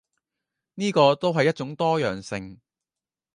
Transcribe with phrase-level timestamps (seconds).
[0.73, 2.59] 呢個都係一種多樣性